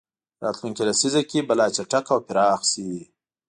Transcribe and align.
راتلونکې 0.43 0.83
لسیزه 0.89 1.21
کې 1.29 1.39
به 1.47 1.53
لا 1.59 1.67
چټک 1.75 2.05
او 2.13 2.19
پراخ 2.27 2.61
شي. 2.71 2.89